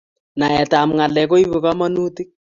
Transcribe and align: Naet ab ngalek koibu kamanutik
Naet 0.37 0.71
ab 0.81 0.89
ngalek 0.95 1.27
koibu 1.29 1.57
kamanutik 1.63 2.29